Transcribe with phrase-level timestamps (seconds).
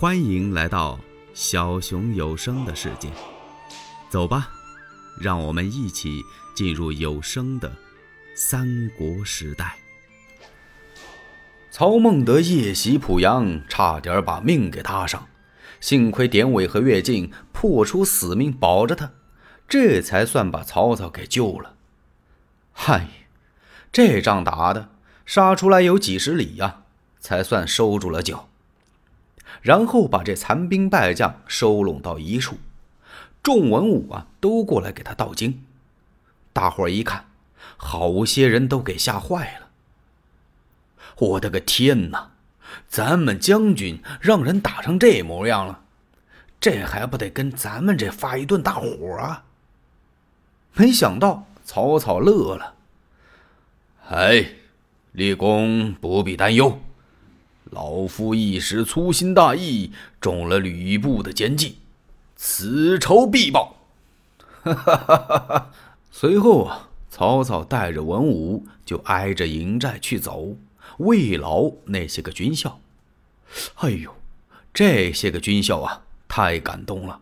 [0.00, 0.98] 欢迎来到
[1.34, 3.10] 小熊有声的世界，
[4.08, 4.48] 走吧，
[5.20, 6.22] 让我们一起
[6.54, 7.70] 进入有声的
[8.34, 9.76] 三国时代。
[11.70, 15.28] 曹孟德夜袭濮阳，差点把命给搭上，
[15.82, 19.12] 幸亏典韦和乐进破出死命保着他，
[19.68, 21.74] 这才算把曹操给救了。
[22.72, 23.06] 嗨，
[23.92, 24.92] 这仗打的
[25.26, 26.84] 杀出来有几十里呀，
[27.20, 28.49] 才算收住了脚。
[29.62, 32.58] 然后把这残兵败将收拢到一处，
[33.42, 35.64] 众文武啊都过来给他道经。
[36.52, 37.26] 大伙儿一看，
[37.76, 39.68] 好些人都给吓坏了。
[41.18, 42.30] 我的个天哪！
[42.86, 45.82] 咱们将军让人打成这模样了，
[46.60, 49.44] 这还不得跟咱们这发一顿大火啊？
[50.74, 52.74] 没想到曹操乐了
[54.08, 54.52] ：“哎，
[55.10, 56.80] 立功不必担忧。”
[57.70, 61.78] 老夫一时粗心大意，中了吕布的奸计，
[62.34, 63.76] 此仇必报。
[64.62, 65.70] 哈哈哈哈哈！
[66.10, 70.56] 随后啊，曹操带着文武就挨着营寨去走，
[70.98, 72.80] 慰劳那些个军校。
[73.76, 74.14] 哎呦，
[74.74, 77.20] 这些个军校啊，太感动了！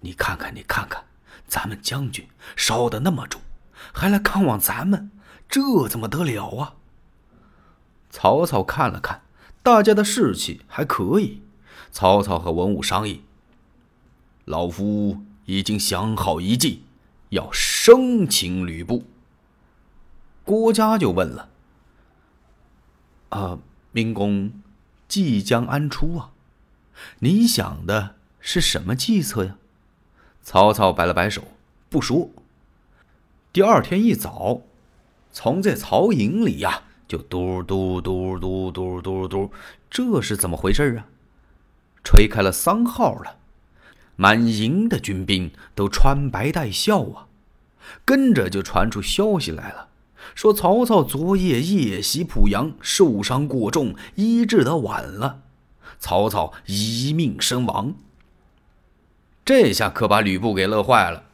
[0.00, 1.04] 你看看，你看看，
[1.46, 3.40] 咱们将军烧的那么重，
[3.92, 5.12] 还来看望咱们，
[5.48, 6.74] 这怎么得了啊？
[8.10, 9.22] 曹操看了看。
[9.64, 11.40] 大家的士气还可以，
[11.90, 13.22] 曹操和文武商议。
[14.44, 16.82] 老夫已经想好一计，
[17.30, 19.04] 要生擒吕布。
[20.44, 21.48] 郭嘉就问了
[23.30, 23.58] ：“啊，
[23.92, 24.52] 明公
[25.08, 26.32] 即将安出啊？
[27.20, 29.56] 你想的是什么计策呀？”
[30.44, 31.42] 曹操摆了摆手，
[31.88, 32.28] 不说。
[33.50, 34.60] 第二天一早，
[35.32, 36.82] 从这曹营里呀。
[37.14, 39.52] 就嘟嘟嘟嘟嘟嘟嘟，
[39.88, 41.06] 这是怎么回事啊？
[42.02, 43.36] 吹开了丧号了，
[44.16, 47.28] 满营的军兵都穿白戴孝啊。
[48.04, 49.90] 跟着就传出消息来了，
[50.34, 55.42] 说曹操昨夜夜袭濮阳，受伤过重，医治的晚了，
[56.00, 57.94] 曹操一命身亡。
[59.44, 61.26] 这下可把吕布给乐坏了。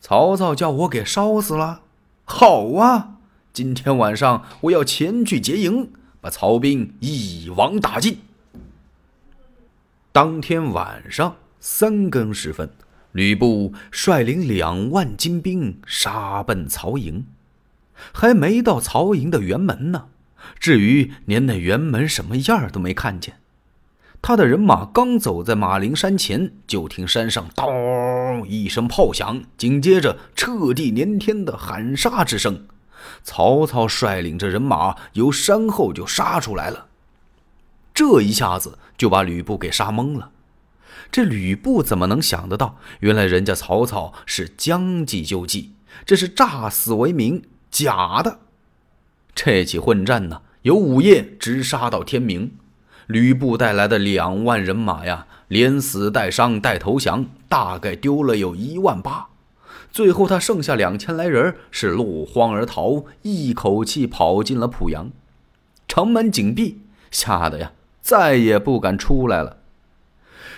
[0.00, 1.80] 曹操叫我给烧死了，
[2.24, 3.13] 好啊！
[3.54, 8.18] 今天晚上我要前去劫营，把曹兵一网打尽。
[10.10, 12.68] 当天晚上三更时分，
[13.12, 17.26] 吕布率领两万精兵杀奔曹营，
[18.12, 20.06] 还没到曹营的辕门呢。
[20.58, 23.36] 至于连那辕门什么样都没看见，
[24.20, 32.66] 他的人马刚走在马陵山前，就听山上“咚”一声炮响，紧接着彻地连天的喊杀之声。
[33.22, 36.86] 曹操率领着人马由山后就杀出来了，
[37.92, 40.30] 这一下子就把吕布给杀懵了。
[41.10, 48.40] 这吕布怎么能想得到，原来人家曹操是将计就计，这是诈死为名，假的。
[49.34, 52.52] 这起混战呢，由午夜直杀到天明。
[53.06, 59.28] 吕布带来的两万人马呀，连死带伤带投降，大概丢了有一万八。
[59.94, 65.12] 最后，他剩下两千来人，是落荒而逃，一口气跑进了濮阳，
[65.86, 66.80] 城门紧闭，
[67.12, 67.70] 吓得呀，
[68.02, 69.58] 再也不敢出来了。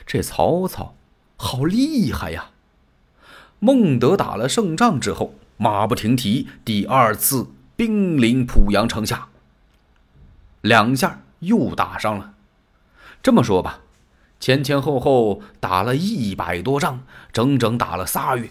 [0.06, 0.94] 这曹操
[1.36, 2.52] 好厉害呀！
[3.58, 9.28] 孟德打了胜仗之后，马不停蹄，第二次兵临濮阳城下，
[10.62, 12.32] 两下又打上了。
[13.22, 13.80] 这么说吧，
[14.40, 17.00] 前前后后打了一百多仗，
[17.34, 18.48] 整整打了仨月。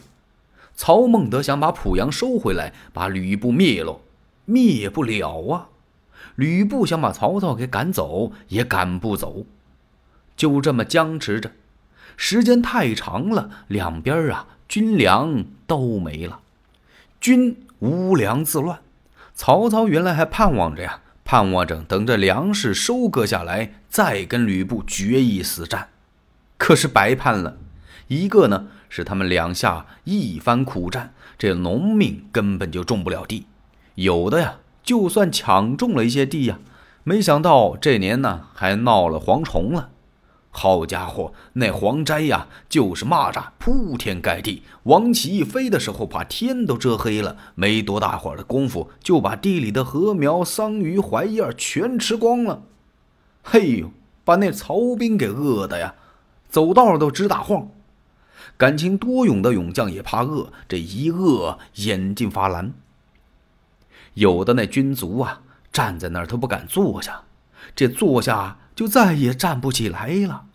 [0.76, 4.02] 曹孟德想把濮阳收回来，把吕布灭了，
[4.46, 5.70] 灭不了啊！
[6.36, 9.46] 吕布想把曹操给赶走，也赶不走，
[10.36, 11.52] 就这么僵持着。
[12.18, 16.42] 时间太长了，两边啊，军粮都没了，
[17.22, 18.80] 军无粮自乱。
[19.34, 25.90] 曹操原来还盼望着呀，盼望着等着粮食收割下来，再跟吕布决一死战，
[26.58, 27.58] 可是白盼了。
[28.08, 28.68] 一个呢。
[28.88, 33.46] 是他们两下一番苦战，这农民根本就种不了地，
[33.96, 36.60] 有的呀，就算抢种了一些地呀，
[37.04, 39.90] 没想到这年呢还闹了蝗虫了。
[40.50, 47.36] 好家伙，那蝗灾呀，就是蚂蚱铺天盖地，往起一飞的时候，把天都遮黑了。
[47.56, 52.62] 没多大会儿的功夫，就把地里的禾苗、桑榆、槐叶全吃光了。
[53.44, 53.92] 嘿呦，
[54.24, 55.96] 把那曹兵给饿的呀，
[56.48, 57.68] 走道都直打晃。
[58.58, 62.74] 感情多勇的勇将也怕饿，这一饿眼睛发蓝。
[64.14, 67.24] 有的那军卒啊，站在那儿都不敢坐下，
[67.76, 70.46] 这坐下就再也站不起来了。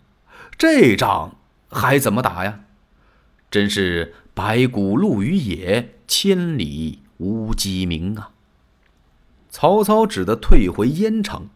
[0.57, 1.37] 这仗
[1.69, 2.61] 还怎么打呀？
[3.49, 8.31] 真是白骨露于野，千里无鸡鸣啊！
[9.49, 11.49] 曹操只得退回燕城，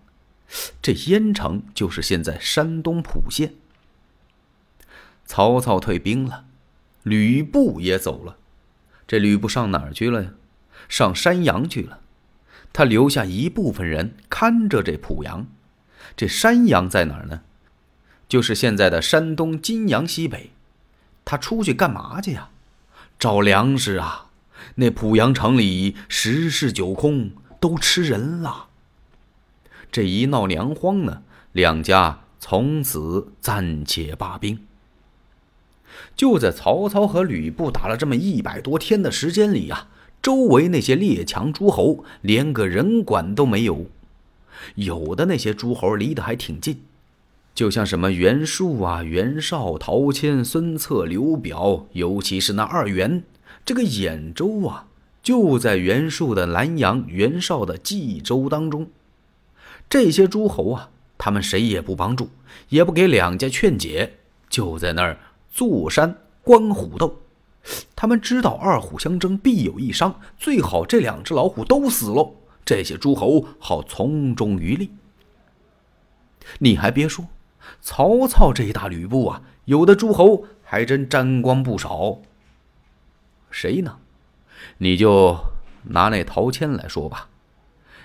[0.82, 3.54] 这燕城就是现在山东蒲县。
[5.26, 6.46] 曹操退兵了，
[7.04, 8.38] 吕布也走了。
[9.08, 10.32] 这吕布上哪儿去了呀？
[10.88, 12.00] 上山阳去了。
[12.72, 15.48] 他留下一部分人看着这濮阳。
[16.16, 17.42] 这山阳在哪儿呢？
[18.28, 20.52] 就是现在的山东金阳西北。
[21.24, 22.50] 他出去干嘛去呀？
[23.18, 24.30] 找粮食啊！
[24.76, 28.68] 那濮阳城里十室九空，都吃人了。
[29.92, 34.60] 这一闹粮荒呢，两家从此暂且罢兵。
[36.16, 39.88] 就在曹操和吕布打了这么一百多天的时间里呀，
[40.22, 43.86] 周围那些列强诸侯连个人管都没有，
[44.76, 46.82] 有的那些诸侯离得还挺近，
[47.54, 53.24] 就像什么袁术啊、袁绍、陶谦、孙策、刘表，尤其是那二袁，
[53.66, 54.88] 这个兖州啊，
[55.22, 58.88] 就在袁术的南阳、袁绍的冀州当中。
[59.88, 62.30] 这些诸侯啊，他们谁也不帮助，
[62.70, 64.14] 也不给两家劝解，
[64.50, 65.20] 就在那儿。
[65.56, 67.22] 坐山观虎斗，
[67.96, 72.36] 他们知道二虎相争必有一伤，最好这两只老虎都死喽，
[72.66, 74.92] 这些诸侯好从中渔利。
[76.60, 77.28] 你还别说，
[77.80, 82.18] 曹操这一大吕布啊，有的诸侯还真沾光不少。
[83.50, 84.00] 谁呢？
[84.80, 85.40] 你就
[85.84, 87.30] 拿那陶谦来说吧，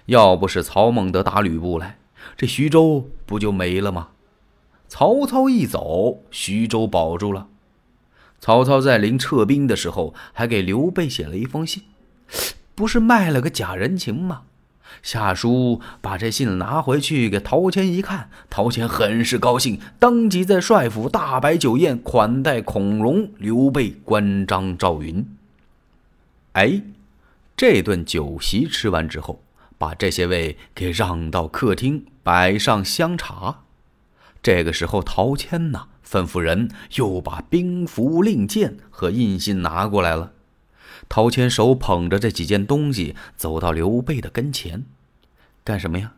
[0.07, 1.99] 要不是曹孟德打吕布来，
[2.37, 4.11] 这徐州不就没了吗？
[4.91, 7.47] 曹操一走，徐州保住了。
[8.41, 11.85] 曹操在临撤兵的时候，还给刘备写了一封信，
[12.75, 14.43] 不是卖了个假人情吗？
[15.01, 25.25] 下书把这信拿回去给陶谦一看，陶谦很是高兴，当即在帅府大摆酒宴，款待孔融、刘备、关张、赵云。
[26.55, 26.83] 哎，
[27.57, 29.41] 这顿酒席吃完之后，
[29.79, 33.61] 把这些位给让到客厅，摆上香茶。
[34.43, 40.33] 这个时候，陶谦呢吩咐人又把兵符、令箭和印信拿过来了。
[41.09, 44.85] 陶谦手捧着这几件东西，走到刘备的跟前，
[45.65, 46.15] 干什么呀？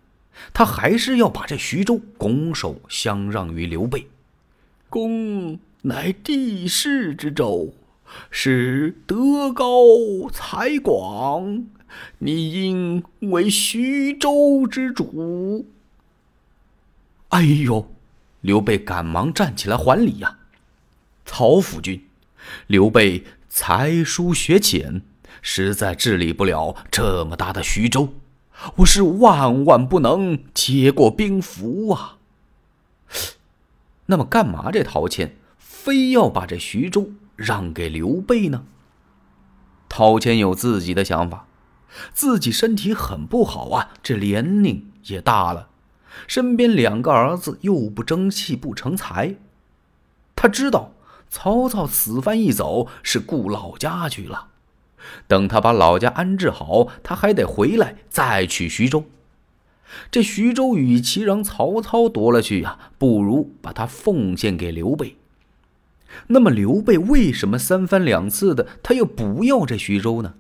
[0.55, 4.09] 他还是要把这徐州拱手相让于刘备。
[4.89, 7.75] 公乃帝室之州，
[8.31, 9.75] 是德高
[10.33, 11.67] 才广，
[12.19, 15.67] 你应为徐州之主。
[17.29, 17.92] 哎呦！
[18.43, 20.37] 刘备赶忙站起来还礼呀，
[21.25, 22.05] 曹府君，
[22.67, 25.03] 刘备才疏学浅，
[25.41, 28.15] 实在治理不了这么大的徐州，
[28.79, 32.19] 我是万万不能接过兵符啊。
[34.07, 38.65] 那么，干嘛这陶谦非要把这徐州让给刘备呢？
[39.89, 41.47] 陶谦有自己的想法，
[42.13, 45.69] 自己身体很不好啊，这年龄也大了。
[46.27, 49.37] 身边两个儿子又不争气不成才，
[50.37, 50.93] 他知道
[51.29, 54.49] 曹操此番一走是顾老家去了，
[55.27, 59.05] 等他把老家安置好，他还得回来再取徐州。
[60.11, 65.17] 这徐州与其让曹操夺了去呀，不如把他奉献给刘备。
[66.29, 70.35] 那么刘备为什么三番两次的他又不要这徐州呢？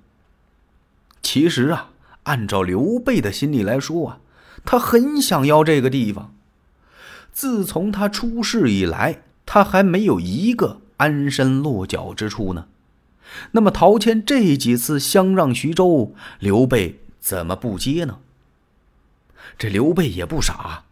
[1.22, 1.90] 其实啊，
[2.24, 4.18] 按照刘备的心理来说啊。
[4.64, 6.34] 他很想要这个地方。
[7.32, 12.66] 自从他出世以来，他还没有一个安身落脚之处呢。
[13.52, 18.18] 那么陶谦这几次相让徐州，刘备怎么不接呢？
[19.56, 20.84] 这刘备也不傻，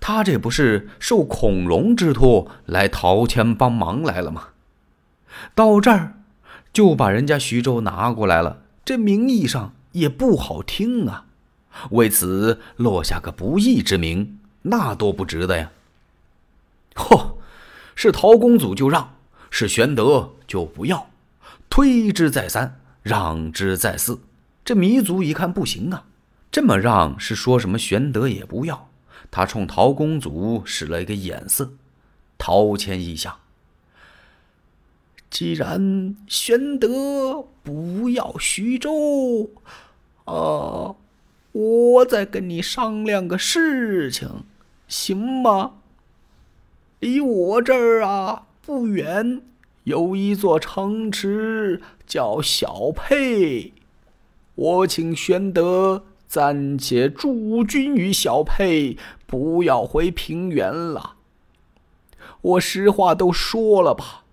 [0.00, 4.48] 他这不是受孔融之托来陶谦帮忙来了吗？
[5.54, 6.14] 到这儿
[6.72, 11.25] 就把人家徐州拿过来了，这名义上也不好听啊。
[11.90, 15.70] 为此落下个不义之名，那多不值得呀！
[16.94, 17.34] 嚯，
[17.94, 19.14] 是陶公祖就让，
[19.50, 21.10] 是玄德就不要，
[21.68, 24.20] 推之再三，让之再四。
[24.64, 26.04] 这糜族一看不行啊，
[26.50, 28.88] 这么让是说什么玄德也不要。
[29.30, 31.72] 他冲陶公祖使了一个眼色。
[32.38, 33.34] 陶谦一想，
[35.30, 39.50] 既然玄德不要徐州，
[40.24, 40.94] 啊。
[41.56, 44.44] 我再跟你商量个事情，
[44.88, 45.76] 行吗？
[47.00, 49.40] 离我这儿啊不远，
[49.84, 53.72] 有一座城池叫小沛，
[54.54, 61.14] 我请玄德暂且驻军于小沛，不要回平原了。
[62.42, 64.25] 我实话都说了吧。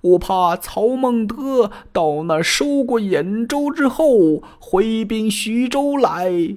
[0.00, 6.56] 我怕曹孟德到那收过兖州之后，回兵徐州来。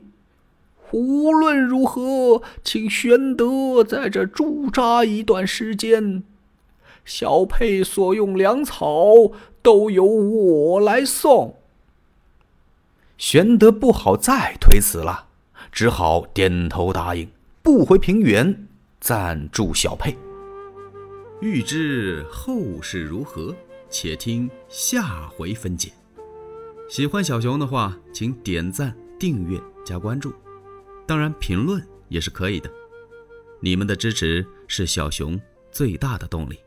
[0.92, 6.24] 无论如何，请玄德在这驻扎一段时间。
[7.04, 9.32] 小沛所用粮草
[9.62, 11.56] 都由我来送。
[13.18, 15.26] 玄德不好再推辞了，
[15.72, 17.30] 只好点头答应，
[17.64, 18.68] 不回平原，
[19.00, 20.16] 暂住小沛。
[21.42, 23.56] 欲知后事如何，
[23.90, 25.92] 且听下回分解。
[26.88, 30.32] 喜欢小熊的话，请点赞、订阅、加关注，
[31.08, 32.72] 当然评论也是可以的。
[33.60, 35.40] 你们的支持是小熊
[35.72, 36.60] 最大的动力。